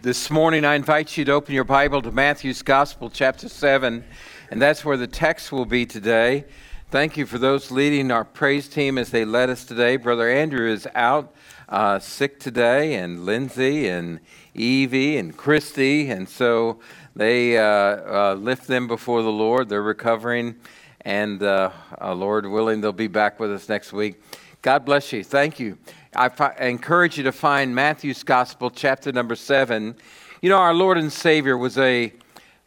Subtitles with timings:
[0.00, 4.04] This morning, I invite you to open your Bible to Matthew's Gospel, chapter 7,
[4.48, 6.44] and that's where the text will be today.
[6.88, 9.96] Thank you for those leading our praise team as they led us today.
[9.96, 11.34] Brother Andrew is out
[11.68, 14.20] uh, sick today, and Lindsay and
[14.54, 16.78] Evie and Christy, and so
[17.16, 19.68] they uh, uh, lift them before the Lord.
[19.68, 20.60] They're recovering,
[21.00, 24.22] and uh, uh, Lord willing, they'll be back with us next week.
[24.62, 25.24] God bless you.
[25.24, 25.76] Thank you.
[26.14, 26.30] I,
[26.60, 29.94] encourage you to find Matthew's Gospel, chapter number seven.
[30.40, 32.12] You know, our Lord and Savior was a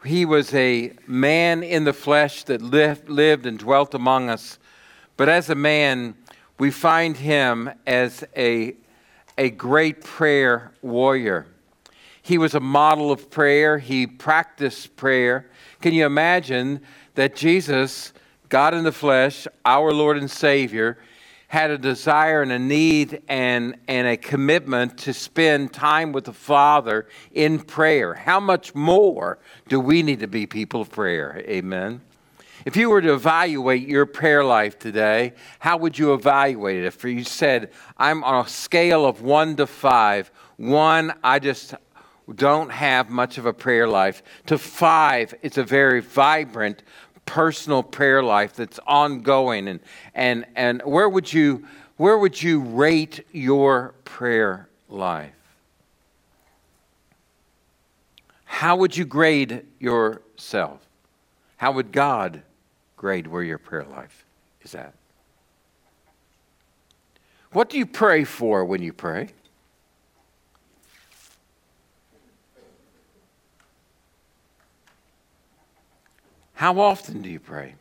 [0.03, 4.57] he was a man in the flesh that lived, lived and dwelt among us.
[5.15, 6.15] But as a man,
[6.57, 8.75] we find him as a,
[9.37, 11.45] a great prayer warrior.
[12.23, 13.77] He was a model of prayer.
[13.77, 15.51] He practiced prayer.
[15.81, 16.81] Can you imagine
[17.13, 18.11] that Jesus,
[18.49, 20.97] God in the flesh, our Lord and Savior,
[21.51, 26.31] had a desire and a need and, and a commitment to spend time with the
[26.31, 28.13] Father in prayer.
[28.13, 29.37] How much more
[29.67, 31.43] do we need to be people of prayer?
[31.45, 31.99] Amen.
[32.65, 36.85] If you were to evaluate your prayer life today, how would you evaluate it?
[36.85, 41.75] If you said, I'm on a scale of one to five, one, I just
[42.33, 46.83] don't have much of a prayer life, to five, it's a very vibrant,
[47.25, 49.79] personal prayer life that's ongoing and
[50.13, 51.65] and and where would you
[51.97, 55.33] where would you rate your prayer life?
[58.45, 60.79] How would you grade yourself?
[61.57, 62.41] How would god
[62.97, 64.25] grade where your prayer life
[64.61, 64.93] is at?
[67.51, 69.29] What do you pray for when you pray
[76.61, 77.73] How often do you pray?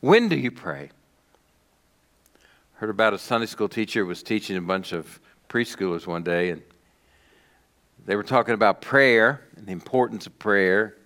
[0.00, 0.88] When do you pray?
[2.76, 6.62] Heard about a Sunday school teacher was teaching a bunch of preschoolers one day, and
[8.06, 10.96] they were talking about prayer and the importance of prayer,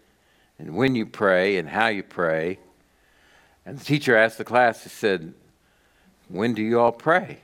[0.61, 2.61] and when you pray and how you pray.
[3.67, 5.35] And the teacher asked the class, he said,
[6.29, 7.41] When do you all pray?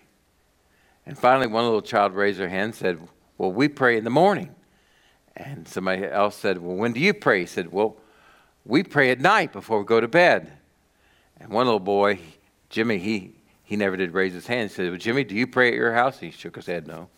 [1.05, 4.11] And finally, one little child raised her hand and said, Well, we pray in the
[4.11, 4.55] morning.
[5.35, 7.41] And somebody else said, Well, when do you pray?
[7.41, 7.97] He said, Well,
[8.65, 10.53] we pray at night before we go to bed.
[11.39, 12.21] And one little boy,
[12.71, 13.33] Jimmy, he,
[13.65, 14.71] he never did raise his hand.
[14.71, 16.19] He said, well, Jimmy, do you pray at your house?
[16.19, 17.09] He shook his head, no.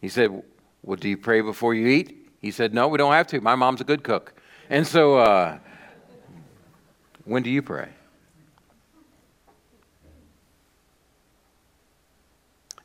[0.00, 0.42] He said,
[0.82, 2.30] Well, do you pray before you eat?
[2.40, 3.40] He said, No, we don't have to.
[3.40, 4.34] My mom's a good cook.
[4.68, 5.58] And so, uh,
[7.24, 7.88] when do you pray?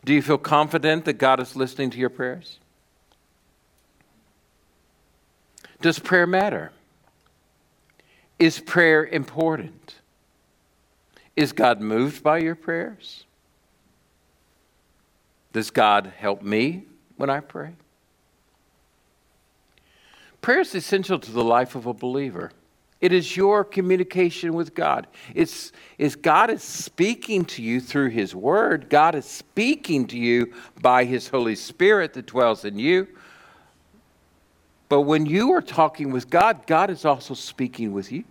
[0.04, 2.58] Do you feel confident that God is listening to your prayers?
[5.80, 6.72] Does prayer matter?
[8.42, 9.98] Is prayer important?
[11.36, 13.26] Is God moved by your prayers?
[15.54, 16.86] Does God help me
[17.18, 17.74] when I pray?
[20.42, 22.52] Prayer is essential to the life of a believer.
[23.00, 25.06] It is your communication with God.
[25.36, 28.90] It's, it's God is speaking to you through His Word.
[28.90, 33.08] God is speaking to you by His Holy Spirit that dwells in you.
[34.92, 38.26] But when you are talking with God, God is also speaking with you.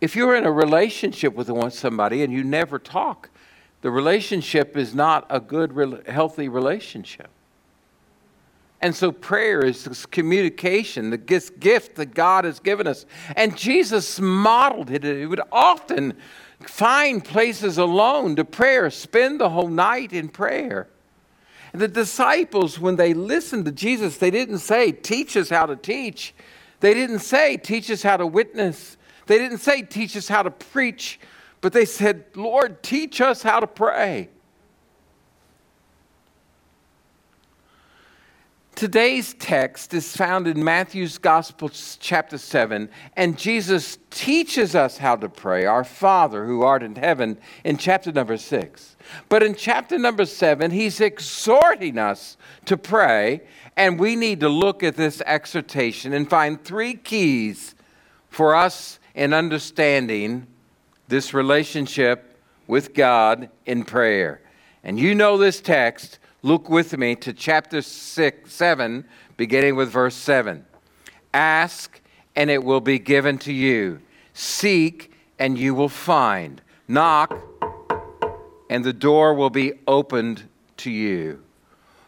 [0.00, 3.28] If you're in a relationship with somebody and you never talk,
[3.82, 7.28] the relationship is not a good, healthy relationship.
[8.80, 13.04] And so prayer is this communication, the gift that God has given us.
[13.36, 15.04] And Jesus modeled it.
[15.04, 16.14] He would often
[16.60, 20.88] find places alone to prayer, spend the whole night in prayer.
[21.72, 25.76] And the disciples, when they listened to Jesus, they didn't say, Teach us how to
[25.76, 26.34] teach.
[26.80, 28.96] They didn't say, Teach us how to witness.
[29.26, 31.18] They didn't say, Teach us how to preach,
[31.60, 34.28] but they said, Lord, teach us how to pray.
[38.74, 45.28] Today's text is found in Matthew's Gospel, chapter 7, and Jesus teaches us how to
[45.28, 48.91] pray, our Father who art in heaven, in chapter number 6.
[49.28, 52.36] But in chapter number 7, he's exhorting us
[52.66, 53.42] to pray,
[53.76, 57.74] and we need to look at this exhortation and find three keys
[58.28, 60.46] for us in understanding
[61.08, 64.40] this relationship with God in prayer.
[64.84, 69.04] And you know this text Look with me to chapter six, 7,
[69.36, 70.66] beginning with verse 7.
[71.32, 72.00] Ask,
[72.34, 74.00] and it will be given to you.
[74.34, 76.60] Seek, and you will find.
[76.88, 77.40] Knock,
[78.72, 80.44] and the door will be opened
[80.78, 81.42] to you.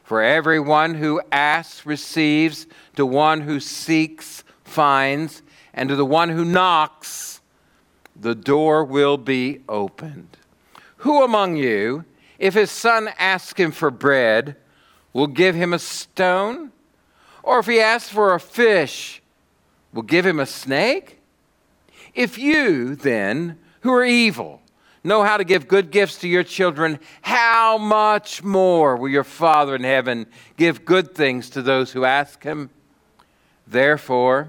[0.02, 2.66] For everyone who asks receives,
[2.96, 5.42] to one who seeks finds,
[5.74, 7.42] and to the one who knocks,
[8.18, 10.38] the door will be opened.
[10.98, 12.06] Who among you
[12.38, 14.56] If his son asks him for bread,
[15.12, 16.72] will give him a stone?
[17.42, 19.20] Or if he asks for a fish,
[19.92, 21.20] will give him a snake?
[22.14, 24.62] If you, then, who are evil,
[25.04, 29.76] know how to give good gifts to your children, how much more will your Father
[29.76, 32.70] in heaven give good things to those who ask him?
[33.66, 34.48] Therefore,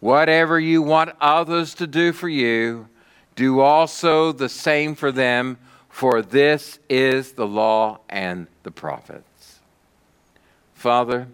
[0.00, 2.88] whatever you want others to do for you,
[3.36, 5.56] do also the same for them,
[5.88, 9.60] for this is the law and the prophets.
[10.74, 11.28] Father,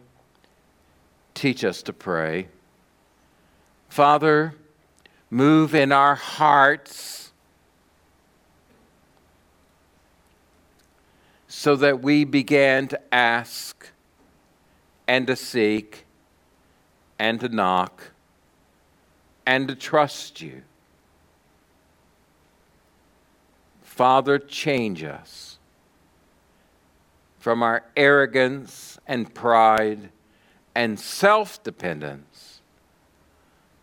[1.34, 2.48] teach us to pray.
[3.88, 4.54] Father,
[5.30, 7.27] move in our hearts
[11.48, 13.88] so that we began to ask
[15.08, 16.04] and to seek
[17.18, 18.12] and to knock
[19.46, 20.62] and to trust you.
[23.82, 25.58] Father, change us
[27.38, 30.10] from our arrogance and pride
[30.74, 32.60] and self dependence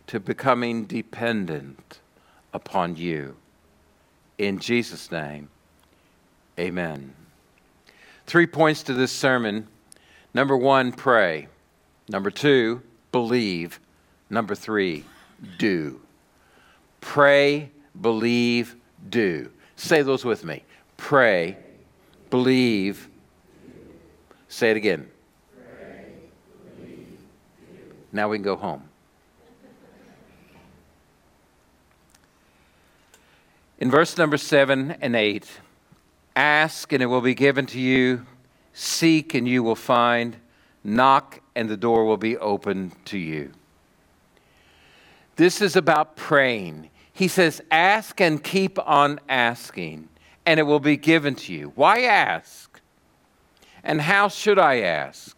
[0.06, 1.98] to becoming dependent
[2.54, 3.36] upon you.
[4.38, 5.48] In Jesus' name,
[6.58, 7.25] amen.
[8.26, 9.68] Three points to this sermon.
[10.34, 11.46] Number one, pray.
[12.08, 12.82] Number two,
[13.12, 13.80] believe.
[14.28, 15.04] Number three,
[15.58, 16.00] do.
[17.00, 17.70] Pray,
[18.00, 18.74] believe,
[19.08, 19.50] do.
[19.76, 20.64] Say those with me.
[20.96, 21.56] Pray,
[22.30, 23.08] believe.
[24.48, 25.08] Say it again.
[25.54, 26.06] Pray,
[26.80, 27.18] believe,
[28.12, 28.82] now we can go home.
[33.78, 35.60] In verse number seven and eight,
[36.36, 38.26] ask and it will be given to you,
[38.72, 40.36] seek and you will find,
[40.84, 43.50] knock and the door will be open to you.
[45.36, 46.90] This is about praying.
[47.12, 50.08] He says, Ask and keep on asking,
[50.44, 51.72] and it will be given to you.
[51.74, 52.80] Why ask?
[53.82, 55.36] And how should I ask?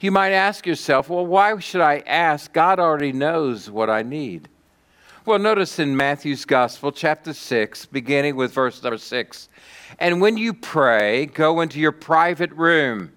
[0.00, 2.52] You might ask yourself, Well, why should I ask?
[2.52, 4.48] God already knows what I need.
[5.26, 9.48] Well, notice in Matthew's Gospel, chapter 6, beginning with verse number 6,
[9.98, 13.12] and when you pray, go into your private room.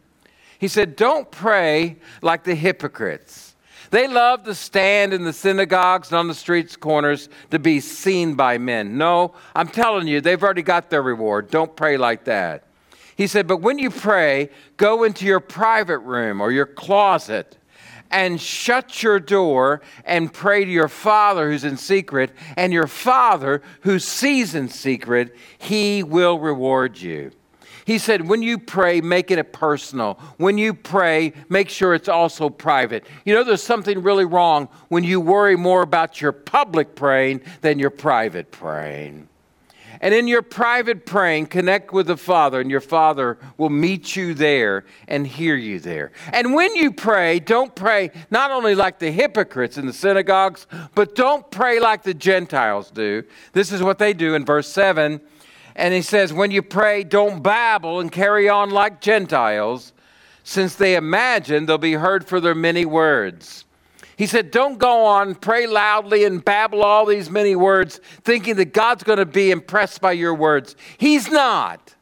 [0.59, 3.53] He said, Don't pray like the hypocrites
[3.93, 8.33] they love to stand in the synagogues and on the streets corners to be seen
[8.33, 8.97] by men.
[8.97, 11.51] No, I'm telling you, they've already got their reward.
[11.51, 12.63] Don't pray like that.
[13.15, 17.55] He said, But when you pray, go into your private room or your closet
[18.13, 23.61] and shut your door and pray to your Father who's in secret, and your Father
[23.81, 27.31] who sees in secret, he will reward you.
[27.85, 30.13] He said, when you pray, make it personal.
[30.37, 33.05] When you pray, make sure it's also private.
[33.25, 37.79] You know, there's something really wrong when you worry more about your public praying than
[37.79, 39.27] your private praying.
[40.03, 44.33] And in your private praying, connect with the Father, and your Father will meet you
[44.33, 46.11] there and hear you there.
[46.31, 51.15] And when you pray, don't pray not only like the hypocrites in the synagogues, but
[51.15, 53.23] don't pray like the Gentiles do.
[53.53, 55.21] This is what they do in verse 7
[55.75, 59.93] and he says, when you pray, don't babble and carry on like Gentiles,
[60.43, 63.65] since they imagine they'll be heard for their many words.
[64.17, 68.73] He said, Don't go on, pray loudly, and babble all these many words, thinking that
[68.73, 70.75] God's going to be impressed by your words.
[70.97, 71.95] He's not.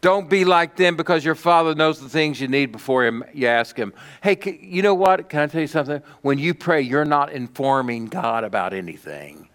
[0.00, 3.48] Don't be like them because your Father knows the things you need before him, you
[3.48, 3.92] ask Him.
[4.22, 5.28] Hey, you know what?
[5.28, 6.02] Can I tell you something?
[6.22, 9.48] When you pray, you're not informing God about anything,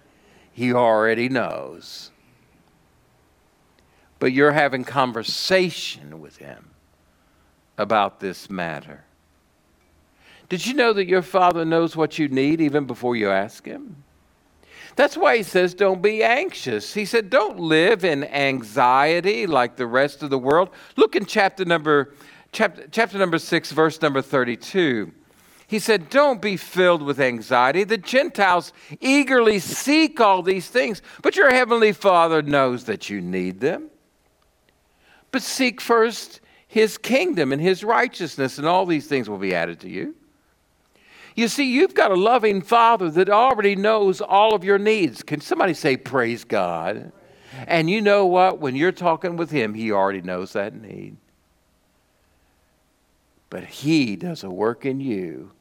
[0.51, 2.11] He already knows
[4.21, 6.69] but you're having conversation with him
[7.75, 9.03] about this matter.
[10.51, 14.03] Did you know that your father knows what you need even before you ask him?
[14.97, 16.93] That's why he says, don't be anxious.
[16.93, 20.69] He said, don't live in anxiety like the rest of the world.
[20.97, 22.13] Look in chapter number,
[22.51, 25.13] chapter, chapter number 6, verse number 32.
[25.67, 27.85] He said, Don't be filled with anxiety.
[27.85, 33.61] The Gentiles eagerly seek all these things, but your heavenly Father knows that you need
[33.61, 33.89] them.
[35.31, 39.79] But seek first his kingdom and his righteousness, and all these things will be added
[39.79, 40.13] to you.
[41.35, 45.23] You see, you've got a loving Father that already knows all of your needs.
[45.23, 47.11] Can somebody say, Praise God?
[47.67, 48.59] And you know what?
[48.59, 51.17] When you're talking with Him, He already knows that need.
[53.49, 55.51] But He does a work in you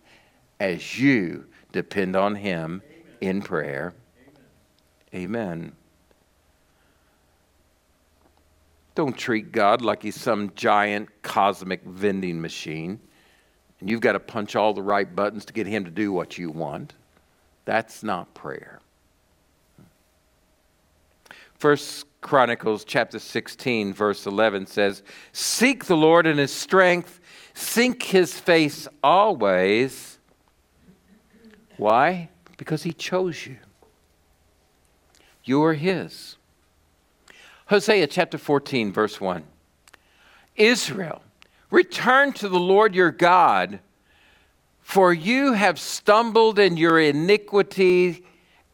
[0.58, 2.82] as you depend on Him
[3.20, 3.94] in prayer.
[5.14, 5.72] Amen.
[8.94, 13.00] Don't treat God like he's some giant cosmic vending machine
[13.80, 16.38] and you've got to punch all the right buttons to get him to do what
[16.38, 16.94] you want.
[17.64, 18.80] That's not prayer.
[21.54, 27.20] First Chronicles chapter 16, verse 11 says, Seek the Lord in his strength,
[27.54, 30.18] seek his face always.
[31.76, 32.28] Why?
[32.58, 33.56] Because he chose you.
[35.44, 36.36] You are his.
[37.66, 39.44] Hosea chapter 14, verse 1.
[40.56, 41.22] Israel,
[41.70, 43.80] return to the Lord your God,
[44.80, 48.24] for you have stumbled in your iniquity,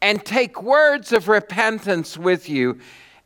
[0.01, 2.79] and take words of repentance with you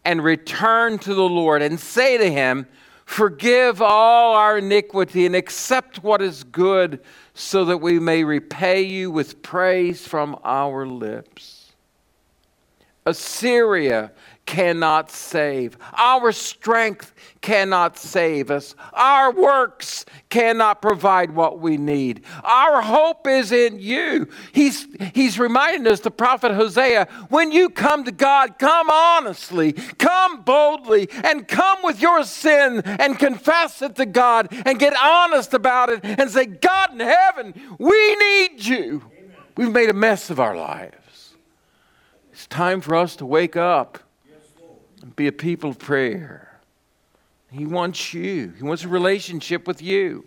[0.04, 2.66] and return to the Lord and say to him,
[3.04, 7.00] Forgive all our iniquity and accept what is good,
[7.34, 11.59] so that we may repay you with praise from our lips.
[13.06, 14.12] Assyria
[14.46, 15.76] cannot save.
[15.96, 18.74] Our strength cannot save us.
[18.92, 22.24] Our works cannot provide what we need.
[22.42, 24.28] Our hope is in you.
[24.52, 30.42] He's, he's reminding us, the prophet Hosea, when you come to God, come honestly, come
[30.42, 35.90] boldly, and come with your sin and confess it to God and get honest about
[35.90, 39.02] it and say, God in heaven, we need you.
[39.16, 39.34] Amen.
[39.56, 40.99] We've made a mess of our lives.
[42.40, 43.98] It's time for us to wake up
[45.02, 46.58] and be a people of prayer.
[47.50, 50.24] He wants you, He wants a relationship with you.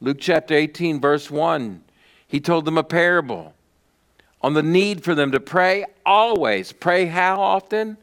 [0.00, 1.82] Luke chapter 18, verse 1,
[2.28, 3.52] He told them a parable
[4.40, 6.70] on the need for them to pray always.
[6.70, 7.96] Pray how often?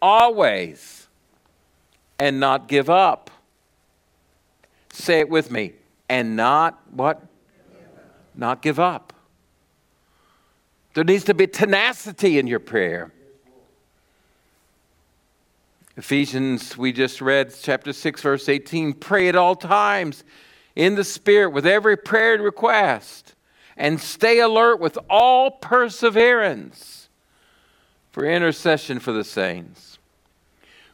[0.00, 1.08] Always.
[2.16, 3.32] And not give up.
[4.92, 5.72] Say it with me.
[6.08, 7.26] And not what?
[8.36, 9.09] Not give up.
[10.94, 13.12] There needs to be tenacity in your prayer.
[15.96, 20.24] Ephesians, we just read, chapter 6, verse 18 pray at all times
[20.74, 23.34] in the Spirit with every prayer and request,
[23.76, 27.08] and stay alert with all perseverance
[28.10, 29.98] for intercession for the saints.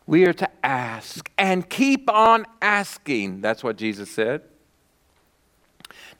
[0.06, 3.40] We are to ask and keep on asking.
[3.40, 4.42] That's what Jesus said.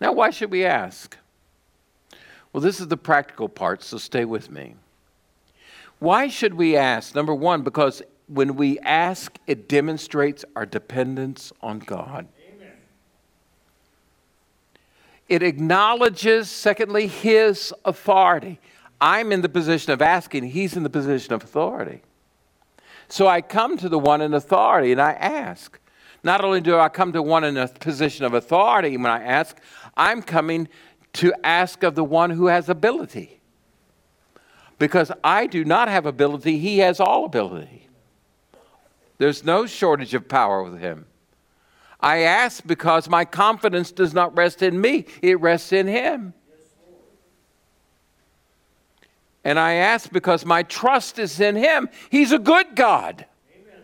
[0.00, 1.16] Now, why should we ask?
[2.56, 4.76] Well, this is the practical part, so stay with me.
[5.98, 7.14] Why should we ask?
[7.14, 12.26] Number one, because when we ask, it demonstrates our dependence on God.
[12.48, 12.72] Amen.
[15.28, 18.58] It acknowledges, secondly, His authority.
[19.02, 22.00] I'm in the position of asking, He's in the position of authority.
[23.08, 25.78] So I come to the one in authority and I ask.
[26.24, 29.58] Not only do I come to one in a position of authority when I ask,
[29.96, 30.68] I'm coming
[31.16, 33.40] to ask of the one who has ability.
[34.78, 37.88] Because I do not have ability, he has all ability.
[39.18, 41.06] There's no shortage of power with him.
[42.00, 46.34] I ask because my confidence does not rest in me, it rests in him.
[49.42, 51.88] And I ask because my trust is in him.
[52.10, 53.24] He's a good God.
[53.54, 53.80] Amen.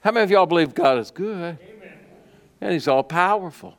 [0.00, 1.58] How many of y'all believe God is good?
[1.62, 1.98] Amen.
[2.60, 3.78] And he's all powerful.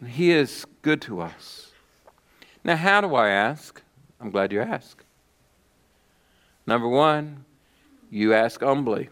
[0.00, 1.59] And he is good to us.
[2.62, 3.82] Now, how do I ask?
[4.20, 5.02] I'm glad you ask.
[6.66, 7.44] Number one,
[8.10, 9.08] you ask humbly.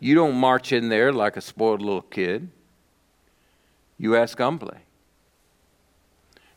[0.00, 2.48] You don't march in there like a spoiled little kid.
[3.98, 4.78] You ask humbly.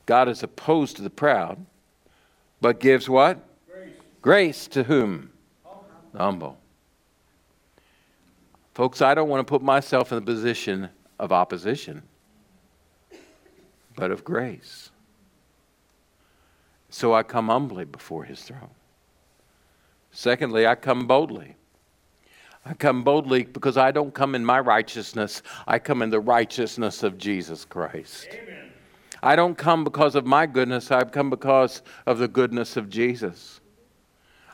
[0.05, 1.65] God is opposed to the proud,
[2.59, 3.39] but gives what?
[3.71, 3.89] Grace,
[4.21, 5.31] Grace to whom?
[5.63, 5.87] Humble.
[6.17, 6.57] humble.
[8.75, 10.89] Folks, I don't want to put myself in the position
[11.19, 12.03] of opposition,
[13.95, 14.90] but of grace.
[16.91, 18.69] So I come humbly before his throne.
[20.11, 21.55] Secondly, I come boldly.
[22.65, 25.41] I come boldly because I don't come in my righteousness.
[25.65, 28.27] I come in the righteousness of Jesus Christ.
[28.31, 28.71] Amen.
[29.23, 30.91] I don't come because of my goodness.
[30.91, 33.61] I come because of the goodness of Jesus.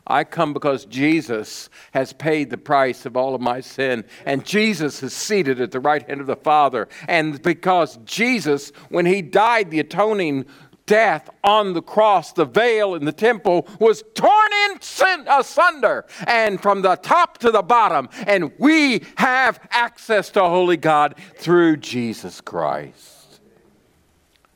[0.05, 5.03] I come because Jesus has paid the price of all of my sin, and Jesus
[5.03, 6.87] is seated at the right hand of the Father.
[7.09, 10.45] And because Jesus, when He died, the atoning
[10.87, 14.79] death on the cross, the veil in the temple was torn in
[15.27, 18.09] asunder and from the top to the bottom.
[18.25, 23.39] And we have access to holy God through Jesus Christ.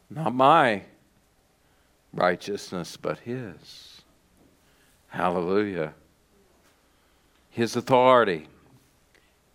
[0.09, 0.83] Not my
[2.13, 4.01] righteousness, but His.
[5.07, 5.93] Hallelujah.
[7.49, 8.47] His authority,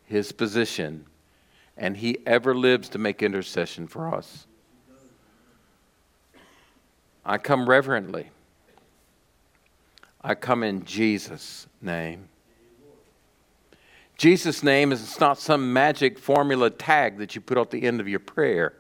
[0.05, 1.07] His position,
[1.77, 4.47] and He ever lives to make intercession for us.
[7.29, 8.31] I come reverently.
[10.23, 12.29] I come in Jesus' name.
[14.17, 18.09] Jesus' name is not some magic formula tag that you put at the end of
[18.09, 18.75] your prayer.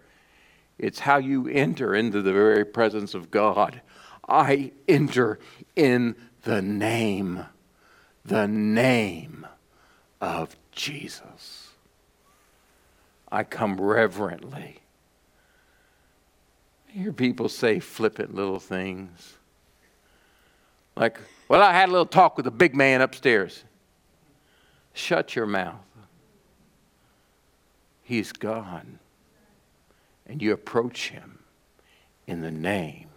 [0.79, 3.81] It's how you enter into the very presence of God.
[4.29, 5.41] I enter
[5.75, 7.47] in the name,
[8.25, 9.45] the name
[10.21, 11.71] of Jesus.
[13.31, 14.83] I come reverently.
[16.97, 19.35] Hear people say flippant little things.
[20.97, 23.65] Like, well, I had a little talk with the big man upstairs.
[24.95, 25.85] Shut your mouth.
[28.03, 28.87] He's God.
[30.27, 31.41] And you approach him
[32.27, 33.09] in the name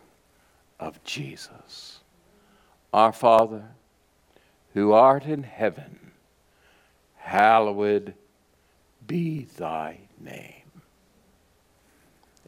[0.77, 1.99] of Jesus.
[2.91, 3.63] Our Father,
[4.73, 6.11] who art in heaven,
[7.15, 8.13] hallowed
[9.07, 10.81] be thy name.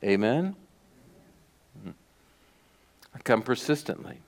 [0.04, 0.58] Amen?
[3.24, 4.20] Come persistently.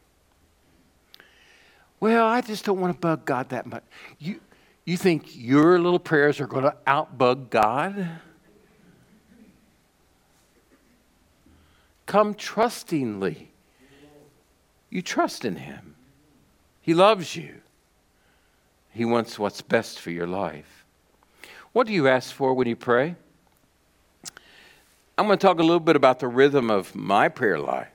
[2.00, 3.84] Well, I just don't want to bug God that much.
[4.20, 4.42] You,
[4.86, 8.10] you think your little prayers are going to outbug God?
[12.06, 13.52] Come trustingly.
[14.90, 15.96] You trust in Him.
[16.82, 17.62] He loves you.
[18.92, 20.84] He wants what's best for your life.
[21.72, 23.16] What do you ask for when you pray?
[25.18, 27.93] I'm going to talk a little bit about the rhythm of my prayer life.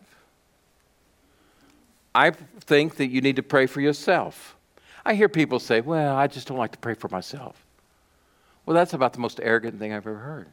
[2.15, 4.57] I think that you need to pray for yourself.
[5.05, 7.65] I hear people say, Well, I just don't like to pray for myself.
[8.67, 10.49] Well, that's about the most arrogant thing I've ever heard.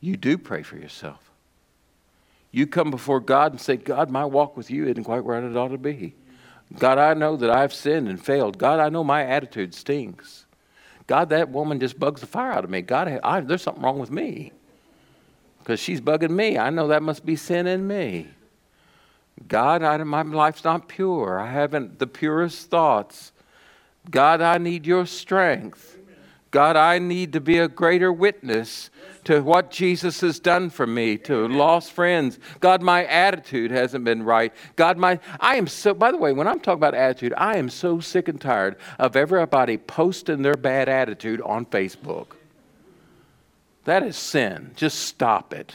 [0.00, 1.30] You do pray for yourself.
[2.52, 5.56] You come before God and say, God, my walk with you isn't quite where it
[5.56, 6.14] ought to be.
[6.78, 8.58] God, I know that I've sinned and failed.
[8.58, 10.46] God, I know my attitude stinks.
[11.06, 12.82] God, that woman just bugs the fire out of me.
[12.82, 14.52] God, I, there's something wrong with me
[15.58, 16.58] because she's bugging me.
[16.58, 18.28] I know that must be sin in me.
[19.48, 21.40] God, I, my life's not pure.
[21.40, 23.32] I haven't the purest thoughts.
[24.10, 25.98] God, I need your strength.
[26.50, 28.90] God, I need to be a greater witness
[29.24, 32.38] to what Jesus has done for me, to lost friends.
[32.60, 34.52] God, my attitude hasn't been right.
[34.76, 37.68] God, my I am so by the way, when I'm talking about attitude, I am
[37.68, 42.36] so sick and tired of everybody posting their bad attitude on Facebook.
[43.84, 44.70] That is sin.
[44.76, 45.74] Just stop it.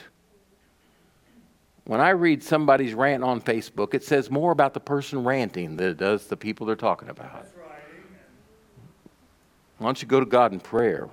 [1.89, 5.87] When I read somebody's rant on Facebook, it says more about the person ranting than
[5.87, 7.47] it does the people they're talking about.
[9.79, 11.09] Why don't you go to God in prayer?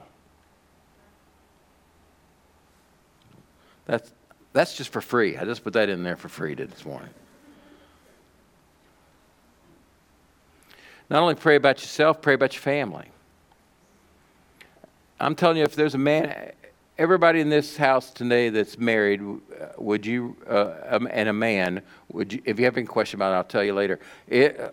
[3.86, 4.12] That's,
[4.52, 5.38] that's just for free.
[5.38, 7.08] I just put that in there for free this morning.
[11.08, 13.08] Not only pray about yourself, pray about your family.
[15.18, 16.52] I'm telling you, if there's a man,
[16.98, 21.82] everybody in this house today that's married, uh, would you, uh, um, and a man,
[22.12, 24.00] would you, if you have any question about it, I'll tell you later.
[24.28, 24.70] It, uh,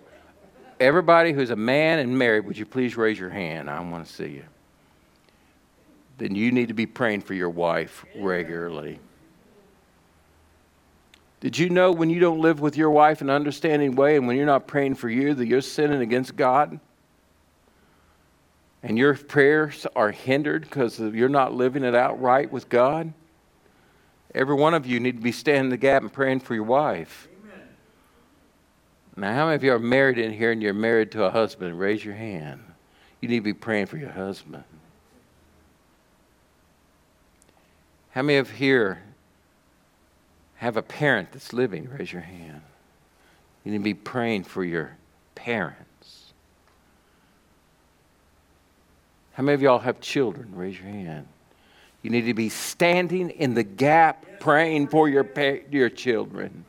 [0.79, 3.69] everybody who's a man and married, would you please raise your hand?
[3.69, 4.43] I want to see you.
[6.17, 8.99] Then you need to be praying for your wife regularly.
[11.41, 14.27] Did you know when you don't live with your wife in an understanding way and
[14.27, 16.79] when you're not praying for you that you're sinning against God?
[18.83, 23.13] And your prayers are hindered because you're not living it out right with God,
[24.35, 26.65] every one of you need to be standing in the gap and praying for your
[26.65, 27.29] wife.
[27.43, 27.67] Amen.
[29.15, 31.79] Now, how many of you are married in here and you're married to a husband?
[31.79, 32.61] Raise your hand.
[33.21, 34.65] You need to be praying for your husband.
[38.11, 39.01] How many of here
[40.55, 41.89] have a parent that's living?
[41.89, 42.61] Raise your hand.
[43.63, 44.97] You need to be praying for your
[45.35, 45.82] parent.
[49.33, 50.55] How many of y'all have children?
[50.55, 51.27] Raise your hand.
[52.01, 55.27] You need to be standing in the gap praying for your,
[55.71, 56.65] your children.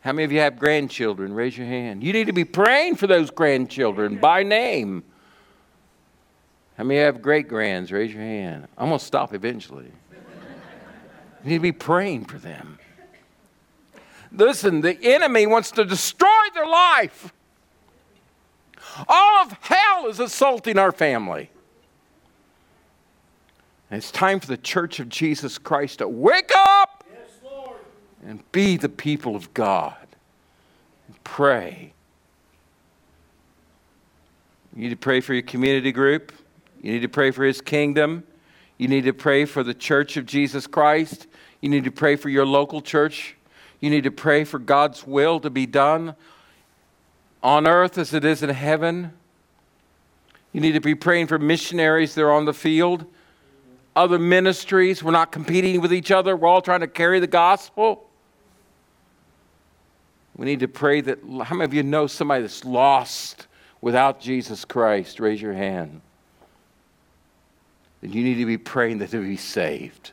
[0.00, 1.32] How many of you have grandchildren?
[1.32, 2.02] Raise your hand.
[2.02, 5.04] You need to be praying for those grandchildren by name.
[6.76, 7.90] How many have great grands?
[7.92, 8.68] Raise your hand.
[8.76, 9.90] I'm going to stop eventually.
[11.44, 12.78] You need to be praying for them.
[14.32, 17.32] Listen, the enemy wants to destroy their life.
[19.08, 21.50] All of hell is assaulting our family.
[23.90, 27.30] And it's time for the church of Jesus Christ to wake up yes,
[28.24, 29.94] and be the people of God.
[31.06, 31.92] And pray.
[34.74, 36.32] You need to pray for your community group.
[36.82, 38.24] You need to pray for his kingdom.
[38.76, 41.26] You need to pray for the church of Jesus Christ.
[41.60, 43.36] You need to pray for your local church.
[43.80, 46.14] You need to pray for God's will to be done
[47.46, 49.12] on earth as it is in heaven.
[50.52, 53.06] You need to be praying for missionaries that are on the field,
[53.94, 55.00] other ministries.
[55.00, 58.10] We're not competing with each other, we're all trying to carry the gospel.
[60.36, 61.20] We need to pray that.
[61.44, 63.46] How many of you know somebody that's lost
[63.80, 65.20] without Jesus Christ?
[65.20, 66.00] Raise your hand.
[68.00, 70.10] Then you need to be praying that they be saved.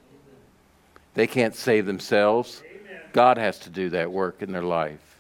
[1.16, 2.62] They can't save themselves.
[3.12, 5.13] God has to do that work in their life.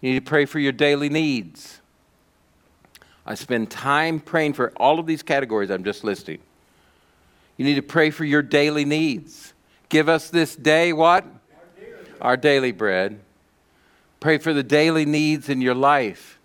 [0.00, 1.80] You need to pray for your daily needs.
[3.26, 6.38] I spend time praying for all of these categories I'm just listing.
[7.56, 9.52] You need to pray for your daily needs.
[9.88, 11.24] Give us this day what?
[11.24, 11.30] Our
[11.80, 13.20] daily, Our daily bread.
[14.20, 16.38] Pray for the daily needs in your life.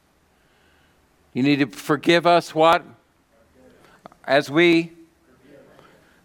[1.34, 2.84] You need to forgive us what?
[4.26, 4.92] As we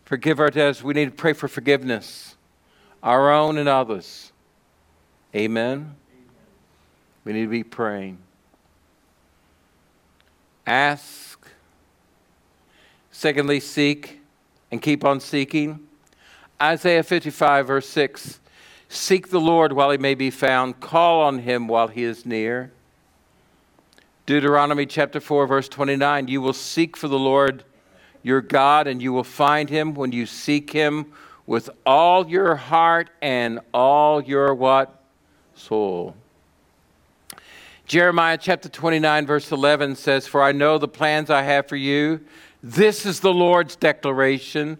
[0.05, 2.37] forgive our debts, we need to pray for forgiveness,
[3.03, 4.33] our own and others.
[5.35, 5.95] Amen.
[7.29, 8.17] We need to be praying.
[10.67, 11.47] Ask.
[13.11, 14.23] Secondly, seek
[14.71, 15.81] and keep on seeking.
[16.59, 18.41] Isaiah 55, verse 6
[18.89, 22.73] Seek the Lord while he may be found, call on him while he is near.
[24.25, 27.63] Deuteronomy chapter 4, verse 29 You will seek for the Lord
[28.23, 31.13] your God, and you will find him when you seek him
[31.45, 35.03] with all your heart and all your what?
[35.55, 36.17] Soul.
[37.89, 42.21] Jeremiah chapter 29, verse 11 says, For I know the plans I have for you.
[42.63, 44.77] This is the Lord's declaration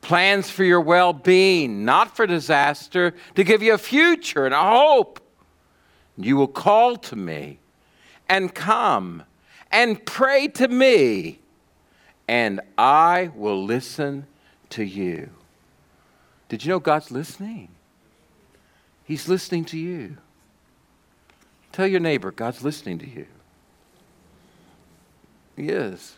[0.00, 4.62] plans for your well being, not for disaster, to give you a future and a
[4.62, 5.20] hope.
[6.16, 7.58] You will call to me
[8.26, 9.24] and come
[9.70, 11.40] and pray to me,
[12.26, 14.26] and I will listen
[14.70, 15.28] to you.
[16.48, 17.68] Did you know God's listening?
[19.04, 20.16] He's listening to you.
[21.76, 23.26] Tell your neighbor, God's listening to you.
[25.56, 26.16] He is.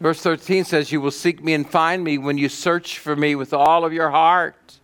[0.00, 3.36] Verse 13 says, You will seek me and find me when you search for me
[3.36, 4.80] with all of your heart.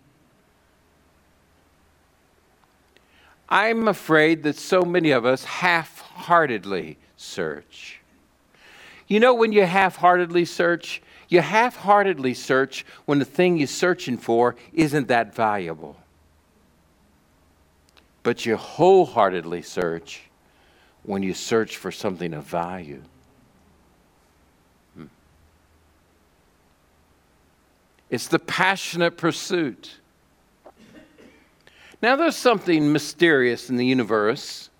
[3.49, 7.99] I'm afraid that so many of us half heartedly search.
[9.09, 13.67] You know, when you half heartedly search, you half heartedly search when the thing you're
[13.67, 15.97] searching for isn't that valuable.
[18.23, 20.23] But you wholeheartedly search
[21.03, 23.03] when you search for something of value.
[24.97, 25.07] Hmm.
[28.11, 29.99] It's the passionate pursuit.
[32.01, 34.71] Now, there's something mysterious in the universe,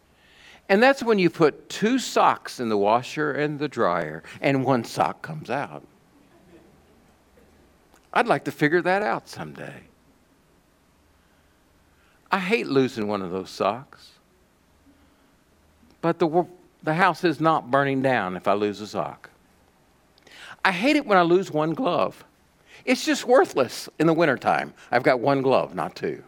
[0.69, 4.83] and that's when you put two socks in the washer and the dryer, and one
[4.83, 5.85] sock comes out.
[8.13, 9.83] I'd like to figure that out someday.
[12.33, 14.13] I hate losing one of those socks,
[16.01, 16.47] but the,
[16.83, 19.29] the house is not burning down if I lose a sock.
[20.65, 22.25] I hate it when I lose one glove.
[22.87, 24.73] It's just worthless in the wintertime.
[24.91, 26.25] I've got one glove, not two.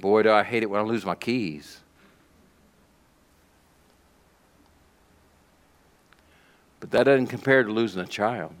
[0.00, 1.80] Boy, do I hate it when I lose my keys.
[6.80, 8.54] But that doesn't compare to losing a child.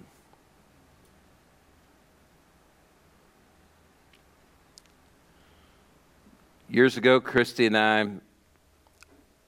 [6.70, 8.06] Years ago, Christy and I,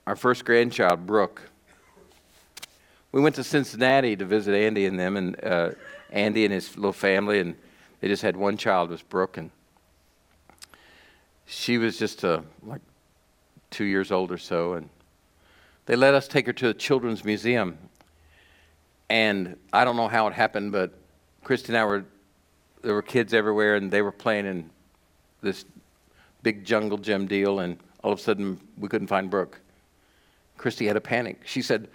[0.06, 1.42] our first grandchild, Brooke,
[3.12, 5.72] we went to Cincinnati to visit Andy and them, and uh,
[6.10, 7.56] Andy and his little family, and
[8.00, 9.50] they just had one child, was Brooke, and
[11.44, 12.80] she was just uh, like
[13.68, 14.88] two years old or so, and
[15.84, 17.76] they let us take her to the Children's Museum.
[19.10, 20.94] And I don't know how it happened, but
[21.44, 22.06] Christy and I were,
[22.80, 24.70] there were kids everywhere, and they were playing in
[25.42, 25.66] this
[26.42, 29.60] big jungle gym deal, and all of a sudden we couldn't find Brooke.
[30.56, 31.40] Christy had a panic.
[31.44, 31.88] She said,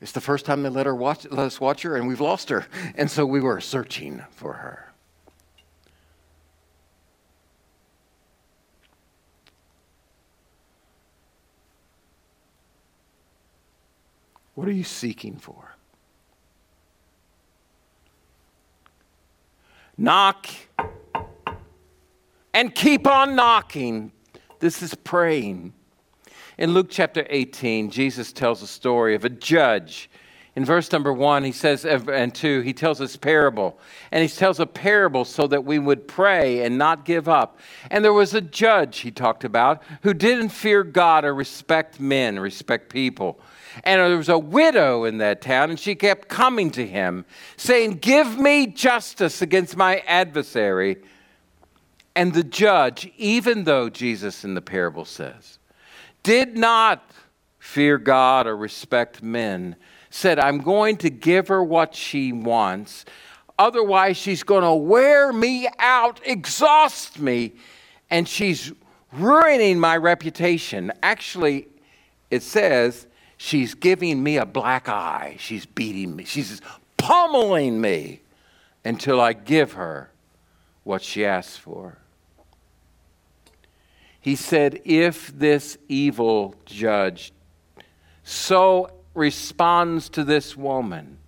[0.00, 2.48] it's the first time they let, her watch, let us watch her, and we've lost
[2.48, 2.66] her.
[2.96, 4.92] And so we were searching for her.
[14.54, 15.76] What are you seeking for?
[19.96, 20.48] Knock
[22.54, 24.12] and keep on knocking.
[24.60, 25.72] This is praying.
[26.58, 30.10] In Luke chapter 18, Jesus tells a story of a judge.
[30.54, 33.78] In verse number one, he says, and two, he tells this parable.
[34.10, 37.58] And he tells a parable so that we would pray and not give up.
[37.90, 42.38] And there was a judge, he talked about, who didn't fear God or respect men,
[42.38, 43.40] respect people.
[43.84, 47.24] And there was a widow in that town, and she kept coming to him,
[47.56, 50.98] saying, Give me justice against my adversary.
[52.14, 55.58] And the judge, even though Jesus in the parable says,
[56.22, 57.10] did not
[57.58, 59.76] fear God or respect men,
[60.10, 63.06] said, I'm going to give her what she wants.
[63.58, 67.52] Otherwise, she's going to wear me out, exhaust me,
[68.10, 68.72] and she's
[69.12, 70.92] ruining my reputation.
[71.02, 71.68] Actually,
[72.30, 73.06] it says
[73.38, 75.36] she's giving me a black eye.
[75.38, 76.24] She's beating me.
[76.24, 76.60] She's
[76.98, 78.20] pummeling me
[78.84, 80.10] until I give her
[80.84, 81.98] what she asks for.
[84.22, 87.32] He said, If this evil judge
[88.22, 91.18] so responds to this woman,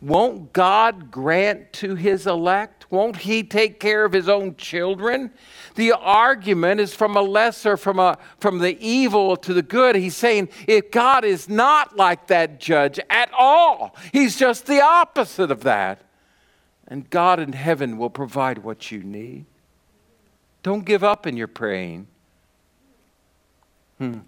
[0.00, 2.90] won't God grant to his elect?
[2.90, 5.30] Won't he take care of his own children?
[5.76, 9.96] The argument is from a lesser, from, a, from the evil to the good.
[9.96, 15.50] He's saying if God is not like that judge at all, he's just the opposite
[15.50, 16.02] of that.
[16.86, 19.46] And God in heaven will provide what you need.
[20.64, 22.08] Don't give up in your praying.
[23.98, 24.18] Hmm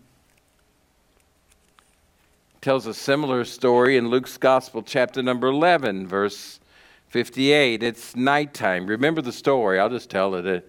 [2.66, 6.58] tells a similar story in Luke's Gospel, chapter number 11, verse
[7.10, 7.80] 58.
[7.80, 8.88] It's nighttime.
[8.88, 10.68] Remember the story, I'll just tell it.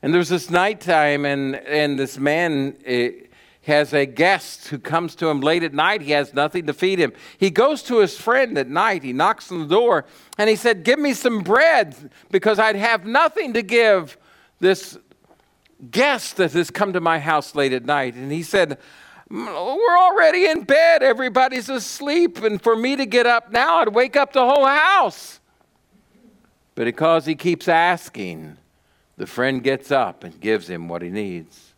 [0.00, 3.08] And there's this nighttime, and, and this man uh,
[3.64, 6.00] has a guest who comes to him late at night.
[6.00, 7.12] He has nothing to feed him.
[7.36, 9.02] He goes to his friend at night.
[9.02, 10.06] He knocks on the door,
[10.38, 14.16] and he said, Give me some bread because I'd have nothing to give
[14.60, 14.98] this
[15.90, 18.14] guest that has come to my house late at night.
[18.14, 18.78] And he said,
[19.28, 21.02] we're already in bed.
[21.02, 22.42] Everybody's asleep.
[22.42, 25.40] And for me to get up now, I'd wake up the whole house.
[26.74, 28.56] But because he keeps asking,
[29.16, 31.72] the friend gets up and gives him what he needs.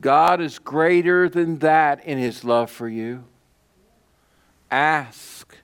[0.00, 3.24] God is greater than that in his love for you.
[4.70, 5.56] Ask,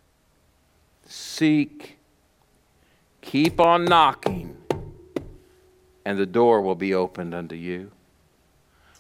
[1.06, 1.98] seek,
[3.20, 4.56] keep on knocking,
[6.04, 7.90] and the door will be opened unto you.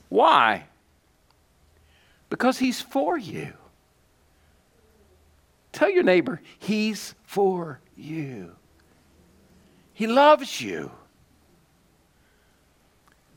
[0.08, 0.64] Why?
[2.30, 3.52] Because He's for you.
[5.72, 8.54] Tell your neighbor, He's for you.
[9.92, 10.90] He loves you.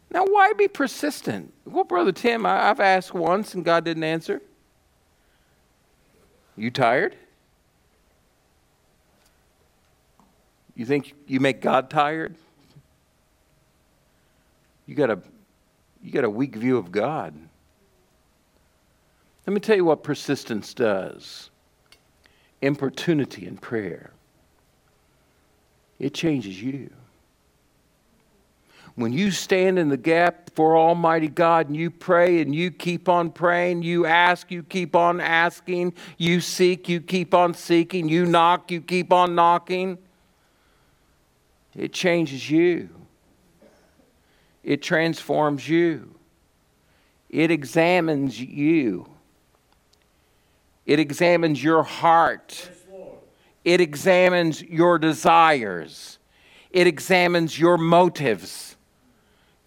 [0.09, 1.53] Now, why be persistent?
[1.65, 4.41] Well, Brother Tim, I, have asked once and God didn't answer.
[6.55, 7.15] You tired?
[10.75, 12.35] You think you make God tired?
[14.87, 15.19] You got a,
[16.01, 17.35] you got a weak view of God.
[19.45, 21.51] Let me tell you what persistence does
[22.59, 24.11] importunity in prayer.
[25.99, 26.89] It changes you.
[28.95, 33.07] When you stand in the gap for Almighty God and you pray and you keep
[33.07, 38.25] on praying, you ask, you keep on asking, you seek, you keep on seeking, you
[38.25, 39.99] knock, you keep on knocking,
[41.75, 42.89] it changes you.
[44.67, 46.13] It transforms you.
[47.29, 49.07] It examines you.
[50.85, 52.69] It examines your heart.
[53.63, 56.19] It examines your desires.
[56.69, 58.75] It examines your motives.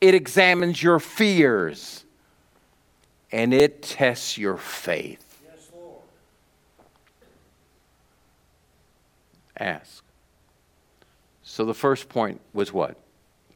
[0.03, 2.05] It examines your fears.
[3.33, 5.43] And it tests your faith.
[9.57, 10.05] Ask.
[11.43, 12.99] So the first point was what?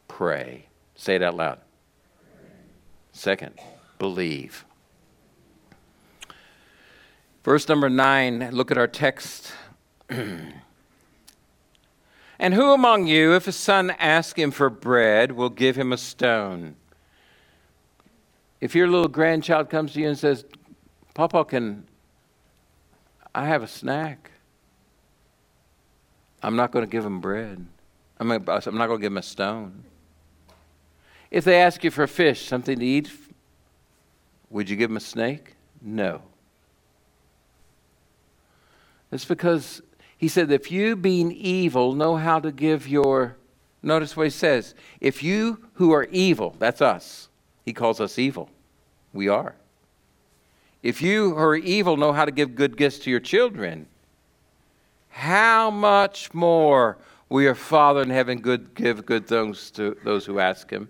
[0.08, 0.68] Pray.
[0.94, 1.58] Say it out loud.
[3.12, 3.58] Second,
[3.98, 4.64] believe.
[7.44, 9.52] Verse number nine, look at our text.
[10.08, 10.54] and
[12.38, 16.76] who among you, if a son asks him for bread, will give him a stone?
[18.60, 20.44] If your little grandchild comes to you and says,
[21.12, 21.86] Papa, can
[23.34, 24.30] I have a snack?
[26.42, 27.66] I'm not going to give him bread.
[28.18, 29.84] I'm, not going to give him a stone.
[31.34, 33.10] If they ask you for fish, something to eat,
[34.50, 35.56] would you give them a snake?
[35.82, 36.22] No.
[39.10, 39.82] It's because
[40.16, 43.36] he said, if you, being evil, know how to give your.
[43.82, 44.76] Notice what he says.
[45.00, 47.28] If you who are evil, that's us,
[47.64, 48.48] he calls us evil.
[49.12, 49.56] We are.
[50.84, 53.88] If you who are evil know how to give good gifts to your children,
[55.08, 56.96] how much more
[57.28, 60.88] will your Father in heaven good, give good things to those who ask him?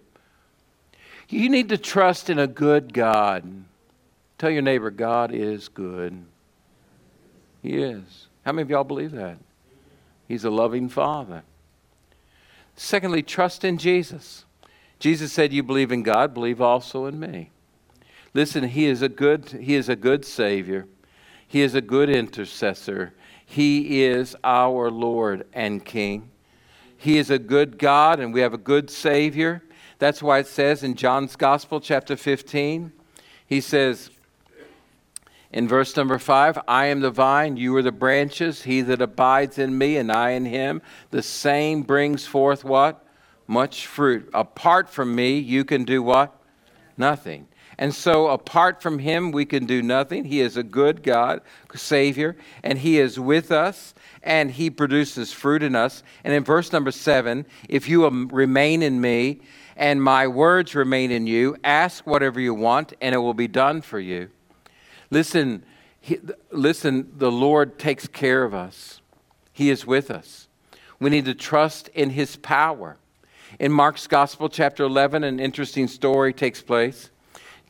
[1.29, 3.65] You need to trust in a good God.
[4.39, 6.25] Tell your neighbor, God is good.
[7.63, 8.29] He is.
[8.45, 9.39] How many of y'all believe that?
[10.29, 11.43] He's a loving Father.
[12.77, 14.45] Secondly, trust in Jesus.
[14.99, 17.51] Jesus said, You believe in God, believe also in me.
[18.33, 20.87] Listen, he is a good, he is a good Savior.
[21.47, 23.15] He is a good intercessor.
[23.47, 26.31] He is our Lord and King.
[26.97, 29.63] He is a good God, and we have a good Savior.
[29.99, 32.93] That's why it says in John's Gospel, chapter 15,
[33.47, 34.11] he says,
[35.55, 38.63] in verse number five, I am the vine, you are the branches.
[38.63, 43.07] He that abides in me and I in him, the same brings forth what?
[43.47, 44.29] Much fruit.
[44.35, 46.35] Apart from me, you can do what?
[46.97, 47.47] Nothing.
[47.79, 50.25] And so, apart from him, we can do nothing.
[50.25, 51.41] He is a good God,
[51.75, 56.03] Savior, and he is with us, and he produces fruit in us.
[56.23, 59.41] And in verse number seven, if you remain in me
[59.77, 63.83] and my words remain in you, ask whatever you want, and it will be done
[63.83, 64.31] for you.
[65.11, 65.65] Listen,
[66.01, 69.01] he, listen, the Lord takes care of us,
[69.53, 70.49] He is with us.
[71.01, 72.99] We need to trust in His power.
[73.59, 77.11] In Mark's Gospel, chapter 11, an interesting story takes place.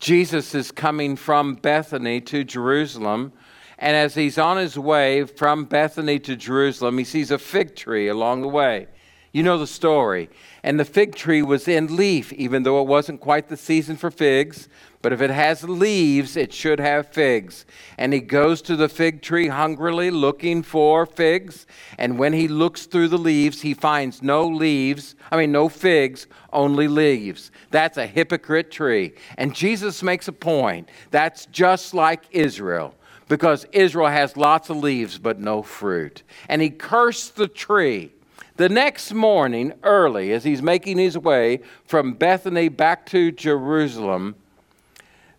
[0.04, 3.32] Jesus is coming from Bethany to Jerusalem.
[3.78, 8.08] And as he's on his way from Bethany to Jerusalem, he sees a fig tree
[8.08, 8.88] along the way.
[9.35, 10.31] You know the story.
[10.62, 14.12] And the fig tree was in leaf, even though it wasn't quite the season for
[14.12, 14.68] figs.
[15.03, 17.66] But if it has leaves, it should have figs.
[17.99, 21.66] And he goes to the fig tree hungrily looking for figs.
[21.99, 26.29] And when he looks through the leaves, he finds no leaves, I mean, no figs,
[26.53, 27.51] only leaves.
[27.73, 29.14] That's a hypocrite tree.
[29.37, 30.88] And Jesus makes a point.
[31.11, 32.94] That's just like Israel
[33.29, 36.23] because Israel has lots of leaves but no fruit.
[36.49, 38.13] And he cursed the tree.
[38.56, 44.36] The next morning, early, as he's making his way from Bethany back to Jerusalem,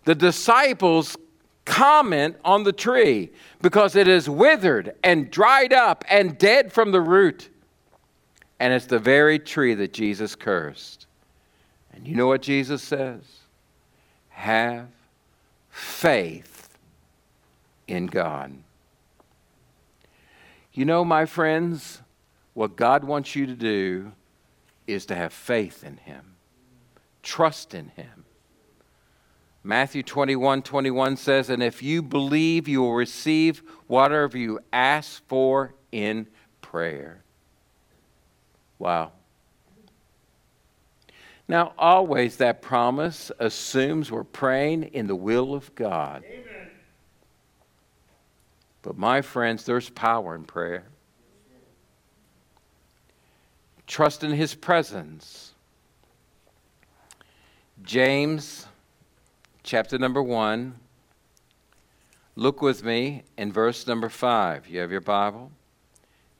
[0.04, 1.16] the disciples
[1.64, 3.30] comment on the tree
[3.62, 7.48] because it is withered and dried up and dead from the root.
[8.60, 11.06] And it's the very tree that Jesus cursed.
[11.92, 13.22] And you know what Jesus says?
[14.28, 14.88] Have
[15.70, 16.68] faith
[17.88, 18.56] in God.
[20.72, 22.02] You know, my friends,
[22.56, 24.12] what God wants you to do
[24.86, 26.36] is to have faith in Him,
[27.22, 28.24] trust in Him.
[29.62, 35.74] Matthew 21 21 says, And if you believe, you will receive whatever you ask for
[35.92, 36.28] in
[36.62, 37.22] prayer.
[38.78, 39.12] Wow.
[41.46, 46.24] Now, always that promise assumes we're praying in the will of God.
[46.24, 46.70] Amen.
[48.80, 50.86] But, my friends, there's power in prayer.
[53.86, 55.54] Trust in his presence.
[57.82, 58.66] James
[59.62, 60.74] chapter number 1.
[62.34, 64.68] Look with me in verse number 5.
[64.68, 65.52] You have your Bible?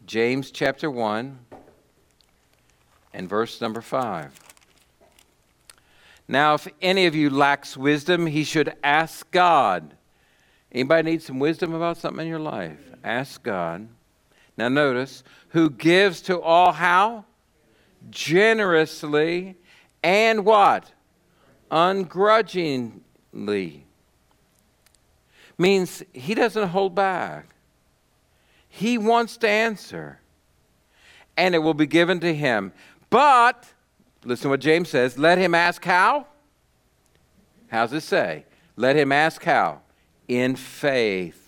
[0.06, 1.38] James chapter 1
[3.14, 4.38] and verse number 5.
[6.28, 9.94] Now, if any of you lacks wisdom, he should ask God.
[10.72, 12.80] Anybody need some wisdom about something in your life?
[13.04, 13.88] Ask God.
[14.59, 17.24] Now, notice, who gives to all how?
[18.11, 19.56] Generously,
[20.02, 20.92] and what?
[21.70, 23.02] Ungrudgingly.
[25.59, 27.48] Means he doesn't hold back.
[28.68, 30.20] He wants to answer.
[31.37, 32.72] And it will be given to him.
[33.11, 33.66] But,
[34.24, 36.26] listen to what James says let him ask how?
[37.68, 38.44] How's it say?
[38.76, 39.80] Let him ask how?
[40.28, 41.45] In faith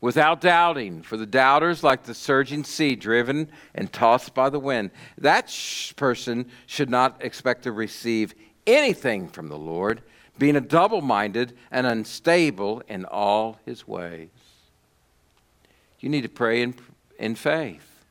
[0.00, 1.02] without doubting.
[1.02, 5.94] For the doubters, like the surging sea, driven and tossed by the wind, that sh-
[5.96, 8.34] person should not expect to receive
[8.66, 10.02] anything from the Lord,
[10.38, 14.30] being a double minded and unstable in all his ways.
[16.00, 16.74] You need to pray in,
[17.18, 18.04] in faith,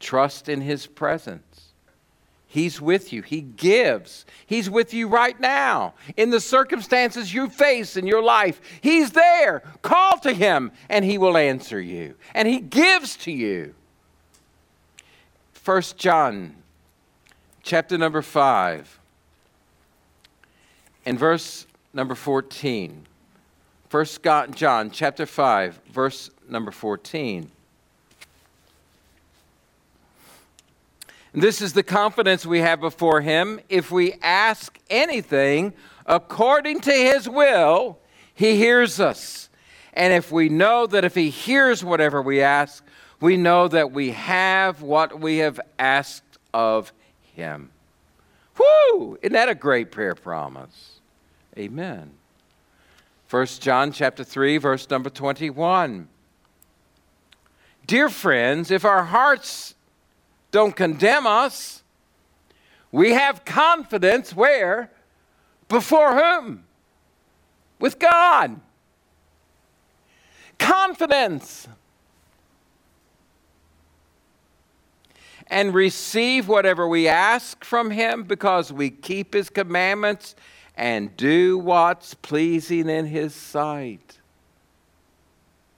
[0.00, 1.71] trust in his presence.
[2.52, 3.22] He's with you.
[3.22, 4.26] He gives.
[4.44, 5.94] He's with you right now.
[6.18, 9.60] In the circumstances you face in your life, He's there.
[9.80, 12.14] Call to Him and He will answer you.
[12.34, 13.74] And He gives to you.
[15.54, 16.56] First John
[17.62, 19.00] chapter number 5
[21.06, 23.06] and verse number 14.
[23.88, 27.50] First John chapter 5 verse number 14.
[31.32, 33.58] This is the confidence we have before Him.
[33.68, 35.72] If we ask anything
[36.04, 37.98] according to His will,
[38.34, 39.48] He hears us.
[39.94, 42.84] And if we know that if He hears whatever we ask,
[43.20, 46.92] we know that we have what we have asked of
[47.34, 47.70] Him.
[48.58, 49.18] Whoo!
[49.22, 51.00] Isn't that a great prayer promise?
[51.56, 52.10] Amen.
[53.30, 56.08] 1 John chapter 3, verse number 21.
[57.86, 59.74] Dear friends, if our hearts
[60.52, 61.82] don't condemn us.
[62.92, 64.90] We have confidence where?
[65.68, 66.64] Before whom?
[67.80, 68.60] With God.
[70.58, 71.66] Confidence.
[75.48, 80.36] And receive whatever we ask from Him because we keep His commandments
[80.76, 84.18] and do what's pleasing in His sight.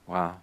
[0.06, 0.36] Wow.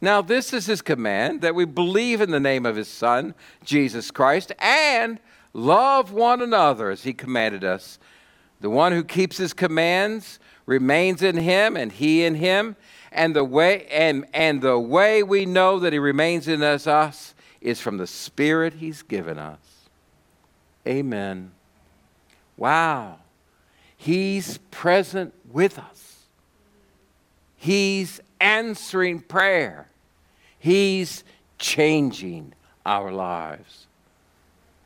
[0.00, 3.34] Now, this is his command that we believe in the name of his Son,
[3.64, 5.18] Jesus Christ, and
[5.52, 7.98] love one another as he commanded us.
[8.60, 12.76] The one who keeps his commands remains in him, and he in him.
[13.12, 17.34] And the way, and, and the way we know that he remains in us, us
[17.60, 19.58] is from the Spirit he's given us.
[20.86, 21.50] Amen.
[22.56, 23.18] Wow.
[23.96, 26.24] He's present with us.
[27.56, 29.89] He's answering prayer.
[30.60, 31.24] He's
[31.58, 32.52] changing
[32.86, 33.86] our lives.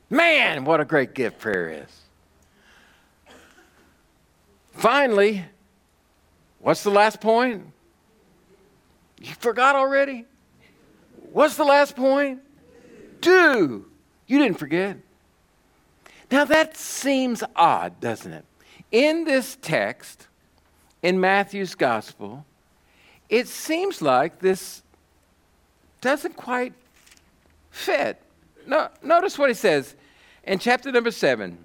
[0.09, 3.35] Man, what a great gift prayer is.
[4.73, 5.45] Finally,
[6.61, 7.65] what's the last point?
[9.21, 10.25] You forgot already?
[11.33, 12.41] What's the last point?
[13.21, 13.87] Do.
[14.29, 14.97] You didn't forget.
[16.31, 18.45] Now that seems odd, doesn't it?
[18.93, 20.29] In this text,
[21.03, 22.47] in Matthew's gospel,
[23.29, 24.84] it seems like this
[26.05, 26.75] doesn't quite
[27.71, 28.21] fit.
[28.67, 29.97] No, notice what he says
[30.45, 31.65] in chapter number seven.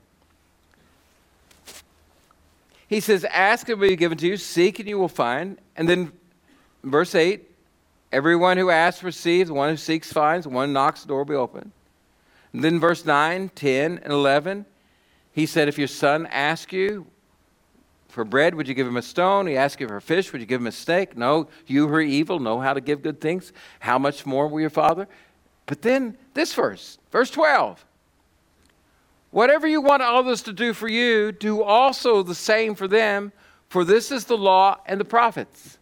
[2.87, 5.59] He says, Ask and will be given to you, seek and you will find.
[5.75, 6.13] And then
[6.83, 7.45] verse 8
[8.13, 11.71] Everyone who asks receives, one who seeks finds, one knocks, the door will be open.
[12.53, 14.65] And then verse 9, 10, and 11,
[15.33, 17.05] he said, If your son asks you
[18.09, 19.47] for bread, would you give him a stone?
[19.47, 21.15] He asks you for fish, would you give him a snake?
[21.15, 23.53] No, you who are evil know how to give good things.
[23.79, 25.07] How much more will your father?
[25.67, 27.85] But then this verse, verse 12.
[29.29, 33.31] Whatever you want others to do for you, do also the same for them,
[33.69, 35.77] for this is the law and the prophets.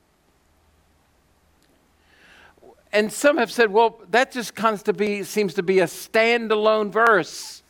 [2.92, 6.92] And some have said, well, that just comes to be, seems to be a standalone
[6.92, 7.64] verse.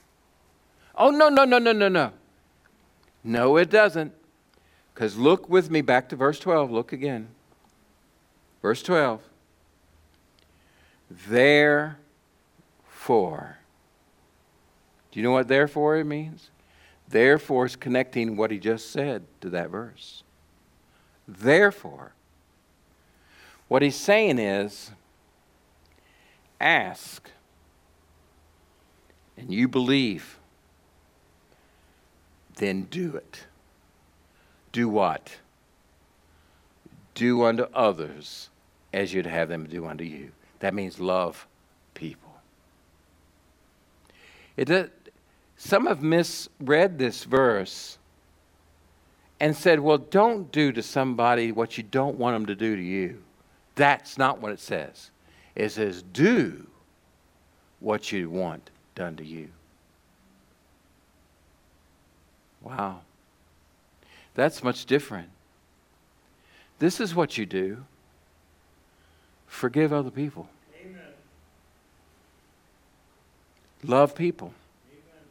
[0.96, 2.12] Oh, no, no, no, no, no, no.
[3.24, 4.14] No, it doesn't.
[4.98, 6.72] Because look with me back to verse 12.
[6.72, 7.28] Look again.
[8.64, 9.22] Verse 12.
[11.12, 12.00] Therefore.
[15.12, 16.50] Do you know what therefore it means?
[17.08, 20.24] Therefore is connecting what he just said to that verse.
[21.28, 22.14] Therefore.
[23.68, 24.90] What he's saying is
[26.60, 27.30] ask
[29.38, 30.40] and you believe,
[32.56, 33.46] then do it.
[34.72, 35.38] Do what?
[37.14, 38.50] Do unto others
[38.94, 40.32] as you'd have them do unto you.
[40.60, 41.48] That means love
[41.94, 42.32] people.
[44.56, 44.92] It
[45.58, 47.98] some have misread this verse
[49.40, 52.82] and said, well, don't do to somebody what you don't want them to do to
[52.82, 53.22] you.
[53.76, 55.12] That's not what it says.
[55.56, 56.66] It says, do
[57.80, 59.50] what you want done to you.
[62.62, 63.02] Wow.
[64.38, 65.28] That's much different.
[66.80, 67.84] This is what you do
[69.48, 70.48] forgive other people,
[70.82, 71.02] Amen.
[73.84, 74.54] love people.
[74.92, 75.24] Amen.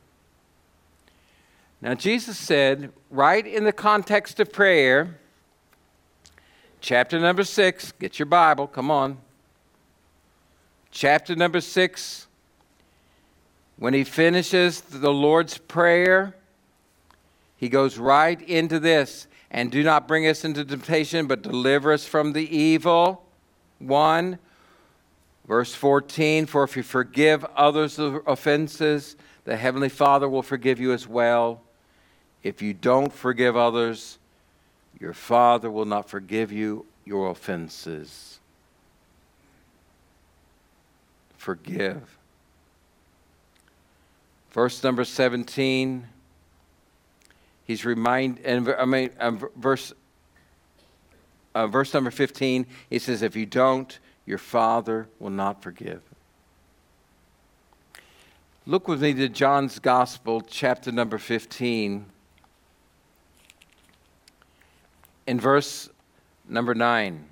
[1.80, 5.16] Now, Jesus said, right in the context of prayer,
[6.80, 9.18] chapter number six, get your Bible, come on
[10.96, 12.26] chapter number six,
[13.76, 16.34] when he finishes the Lord's Prayer,
[17.56, 22.04] he goes right into this and do not bring us into temptation, but deliver us
[22.04, 23.24] from the evil
[23.78, 24.38] one.
[25.46, 31.06] Verse 14 For if you forgive others' offenses, the Heavenly Father will forgive you as
[31.06, 31.62] well.
[32.42, 34.18] If you don't forgive others,
[35.00, 38.40] your Father will not forgive you your offenses.
[41.46, 42.18] forgive.
[44.50, 46.08] Verse number 17,
[47.66, 49.92] he's remind, and I mean, um, verse,
[51.54, 56.02] uh, verse number 15, he says, If you don't, your Father will not forgive.
[58.66, 62.06] Look with me to John's Gospel, chapter number 15,
[65.26, 65.88] in verse
[66.48, 67.26] number 9.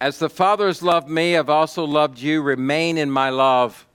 [0.00, 2.42] As the Father has loved me, I've also loved you.
[2.42, 3.86] Remain in my love.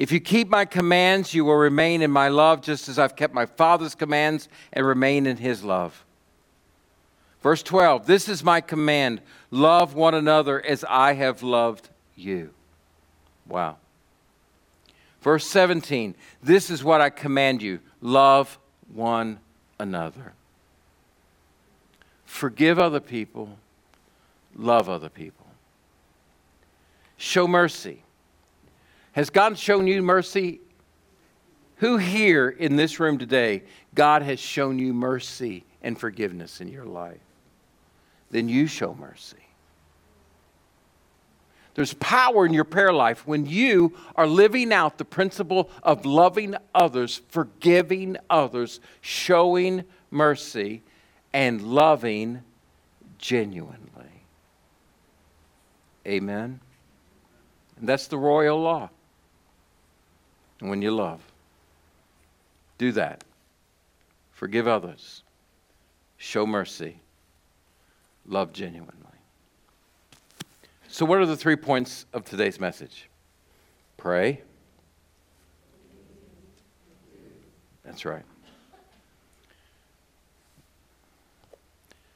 [0.00, 3.34] If you keep my commands, you will remain in my love, just as I've kept
[3.34, 6.06] my Father's commands and remain in his love.
[7.42, 9.20] Verse 12 This is my command
[9.50, 12.54] love one another as I have loved you.
[13.46, 13.76] Wow.
[15.20, 18.58] Verse 17 This is what I command you love
[18.94, 19.38] one
[19.78, 20.32] another.
[22.24, 23.58] Forgive other people
[24.56, 25.46] love other people.
[27.18, 28.02] Show mercy.
[29.12, 30.60] Has God shown you mercy?
[31.76, 33.62] Who here in this room today,
[33.94, 37.20] God has shown you mercy and forgiveness in your life?
[38.30, 39.38] Then you show mercy.
[41.74, 46.54] There's power in your prayer life when you are living out the principle of loving
[46.74, 50.82] others, forgiving others, showing mercy,
[51.32, 52.42] and loving
[53.18, 53.80] genuinely.
[56.06, 56.60] Amen.
[57.78, 58.90] And that's the royal law.
[60.60, 61.20] And when you love.
[62.78, 63.24] Do that.
[64.32, 65.22] Forgive others.
[66.16, 66.96] Show mercy.
[68.26, 68.94] Love genuinely.
[70.88, 73.08] So, what are the three points of today's message?
[73.96, 74.40] Pray.
[77.84, 78.24] That's right.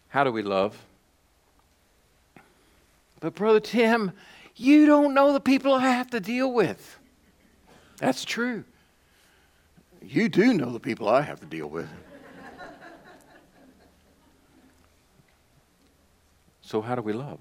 [0.08, 0.80] How do we love?
[3.20, 4.12] But, Brother Tim,
[4.56, 6.98] you don't know the people I have to deal with.
[7.98, 8.64] That's true.
[10.02, 11.88] You do know the people I have to deal with.
[16.60, 17.38] So, how do we love?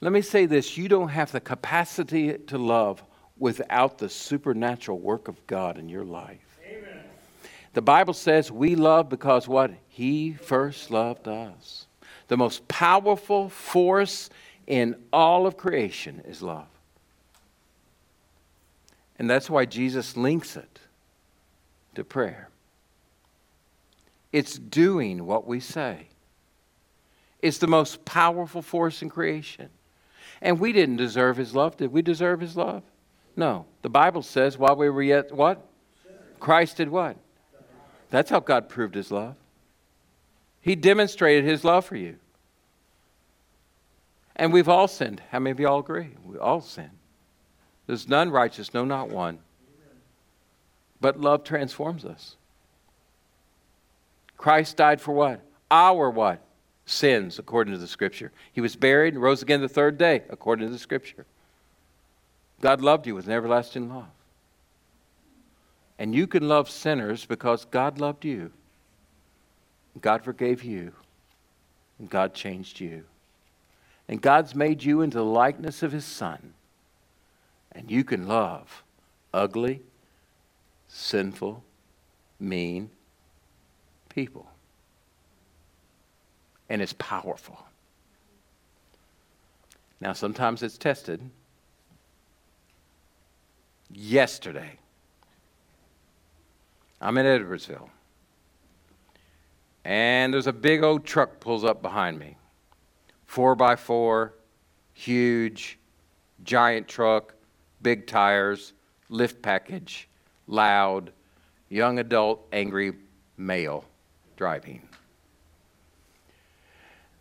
[0.00, 3.02] Let me say this you don't have the capacity to love
[3.38, 6.58] without the supernatural work of God in your life.
[6.66, 7.02] Amen.
[7.72, 9.72] The Bible says we love because what?
[9.88, 11.86] He first loved us.
[12.28, 14.28] The most powerful force
[14.66, 16.66] in all of creation is love.
[19.18, 20.80] And that's why Jesus links it
[21.94, 22.48] to prayer.
[24.32, 26.08] It's doing what we say.
[27.40, 29.70] It's the most powerful force in creation.
[30.40, 31.76] And we didn't deserve his love.
[31.76, 32.82] Did we deserve his love?
[33.36, 33.66] No.
[33.82, 35.64] The Bible says while we were yet what?
[36.38, 37.16] Christ did what?
[38.10, 39.34] That's how God proved his love.
[40.60, 42.16] He demonstrated his love for you.
[44.36, 45.22] And we've all sinned.
[45.30, 46.10] How many of you all agree?
[46.24, 46.90] We all sin.
[47.88, 49.38] There's none righteous, no, not one.
[51.00, 52.36] But love transforms us.
[54.36, 55.40] Christ died for what?
[55.70, 56.40] Our what?
[56.84, 58.30] Sins, according to the scripture.
[58.52, 61.24] He was buried and rose again the third day, according to the scripture.
[62.60, 64.08] God loved you with an everlasting love.
[65.98, 68.52] And you can love sinners because God loved you.
[69.98, 70.92] God forgave you.
[71.98, 73.04] And God changed you.
[74.08, 76.52] And God's made you into the likeness of His Son.
[77.72, 78.82] And you can love
[79.32, 79.82] ugly,
[80.88, 81.62] sinful,
[82.40, 82.90] mean
[84.08, 84.50] people.
[86.68, 87.64] And it's powerful.
[90.00, 91.20] Now, sometimes it's tested.
[93.90, 94.78] Yesterday,
[97.00, 97.88] I'm in Edwardsville,
[99.84, 102.36] and there's a big old truck pulls up behind me.
[103.24, 104.34] Four by four,
[104.92, 105.78] huge,
[106.44, 107.34] giant truck,
[107.82, 108.72] big tires,
[109.08, 110.08] lift package,
[110.46, 111.12] loud,
[111.68, 112.92] young adult, angry
[113.36, 113.84] male
[114.36, 114.88] driving.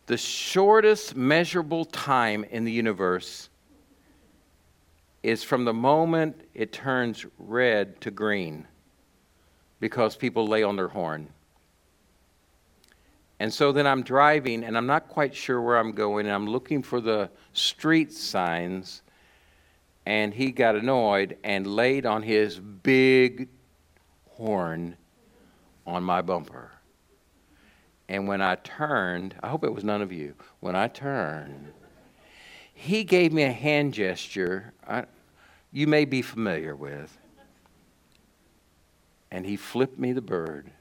[0.08, 3.50] The shortest measurable time in the universe
[5.22, 8.66] is from the moment it turns red to green
[9.80, 11.28] because people lay on their horn.
[13.40, 16.48] And so then I'm driving and I'm not quite sure where I'm going and I'm
[16.48, 19.02] looking for the street signs
[20.08, 23.50] and he got annoyed and laid on his big
[24.30, 24.96] horn
[25.86, 26.72] on my bumper.
[28.08, 31.74] And when I turned, I hope it was none of you, when I turned,
[32.74, 35.08] he gave me a hand gesture I,
[35.74, 37.18] you may be familiar with.
[39.30, 40.72] And he flipped me the bird.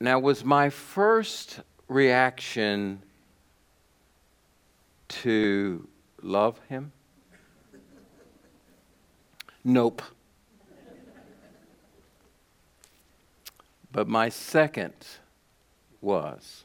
[0.00, 3.02] Now, was my first reaction
[5.08, 5.88] to
[6.24, 6.92] love him?
[9.62, 10.02] Nope.
[13.92, 14.94] But my second
[16.00, 16.64] was.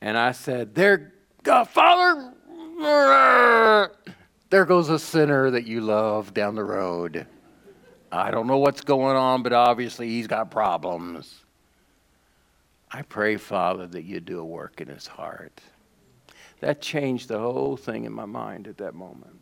[0.00, 2.32] And I said, There, God, Father,
[4.50, 7.26] there goes a sinner that you love down the road.
[8.10, 11.44] I don't know what's going on, but obviously he's got problems.
[12.90, 15.60] I pray, Father, that you do a work in his heart.
[16.60, 19.40] That changed the whole thing in my mind at that moment.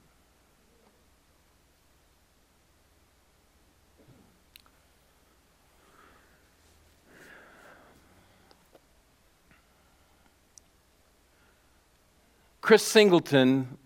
[12.61, 13.77] Chris Singleton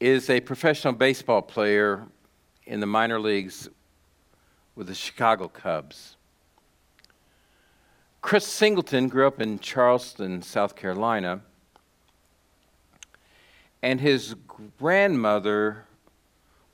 [0.00, 2.06] is a professional baseball player
[2.64, 3.68] in the minor leagues
[4.74, 6.16] with the Chicago Cubs.
[8.22, 11.42] Chris Singleton grew up in Charleston, South Carolina
[13.84, 14.34] and his
[14.78, 15.84] grandmother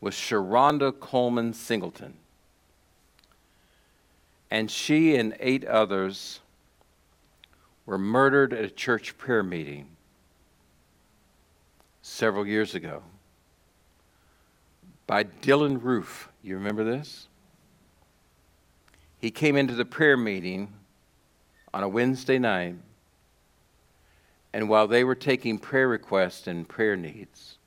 [0.00, 2.14] was Sharonda Coleman Singleton.
[4.48, 6.38] And she and eight others
[7.84, 9.88] were murdered at a church prayer meeting
[12.00, 13.02] several years ago
[15.08, 16.28] by Dylann Roof.
[16.44, 17.26] You remember this?
[19.18, 20.72] He came into the prayer meeting
[21.74, 22.76] on a Wednesday night
[24.52, 27.58] And while they were taking prayer requests and prayer needs,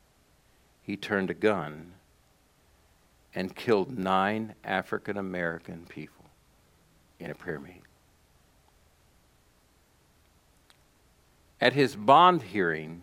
[0.81, 1.93] he turned a gun
[3.33, 6.25] and killed nine African American people
[7.19, 7.81] in a prayer meeting.
[11.61, 13.01] At his bond hearing,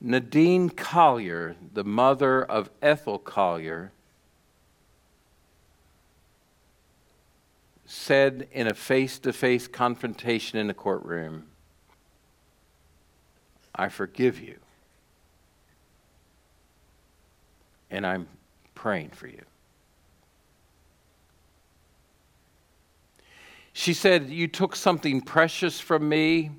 [0.00, 3.92] Nadine Collier, the mother of Ethel Collier,
[7.90, 11.44] said in a face to face confrontation in the courtroom,
[13.74, 14.58] I forgive you.
[17.90, 18.28] And I'm
[18.76, 19.42] praying for you.
[23.72, 26.52] She said, You took something precious from me,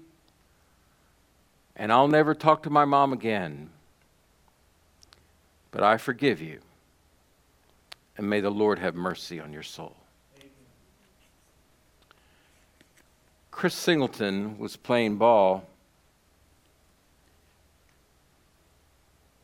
[1.77, 3.69] and I'll never talk to my mom again.
[5.71, 6.59] But I forgive you,
[8.17, 10.01] and may the Lord have mercy on your soul.
[13.62, 15.64] Chris Singleton was playing ball,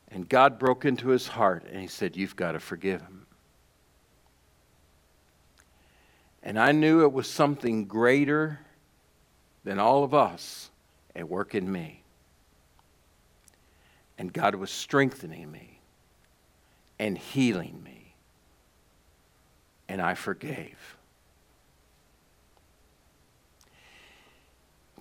[0.10, 3.28] and God broke into his heart and he said, You've got to forgive him.
[6.42, 8.62] And I knew it was something greater
[9.64, 10.72] than all of us
[11.16, 12.02] at work in me.
[14.18, 15.80] And God was strengthening me
[16.98, 18.16] and healing me.
[19.88, 20.97] And I forgave.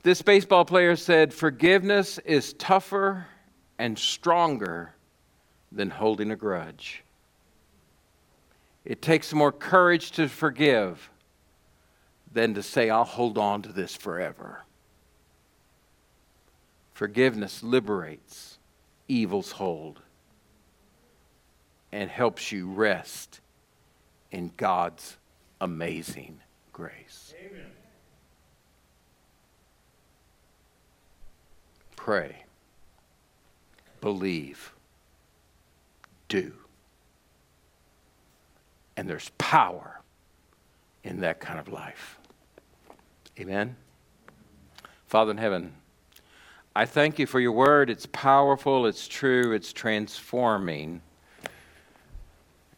[0.07, 3.27] This baseball player said, Forgiveness is tougher
[3.77, 4.95] and stronger
[5.73, 7.03] than holding a grudge.
[8.85, 11.11] It takes more courage to forgive
[12.33, 14.63] than to say, I'll hold on to this forever.
[16.93, 18.59] Forgiveness liberates
[19.09, 20.01] evil's hold
[21.91, 23.41] and helps you rest
[24.31, 25.17] in God's
[25.61, 26.39] amazing
[26.73, 27.35] grace.
[27.45, 27.73] Amen.
[32.07, 32.45] Pray,
[34.01, 34.73] believe,
[36.29, 36.53] do.
[38.97, 40.01] And there's power
[41.03, 42.17] in that kind of life.
[43.41, 43.75] Amen.
[45.09, 45.73] Father in heaven,
[46.77, 47.91] I thank you for your word.
[47.91, 51.01] It's powerful, it's true, it's transforming.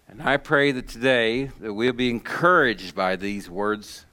[0.09, 4.07] And I pray that today that we'll be encouraged by these words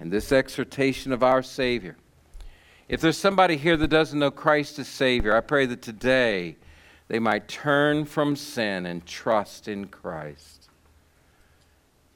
[0.00, 1.98] and this exhortation of our Savior.
[2.92, 6.56] If there's somebody here that doesn't know Christ as Savior, I pray that today
[7.08, 10.68] they might turn from sin and trust in Christ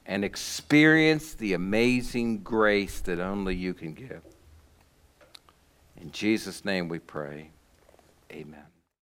[0.05, 4.21] and experience the amazing grace that only you can give.
[5.99, 7.49] In Jesus' name we pray.
[8.31, 8.66] Amen.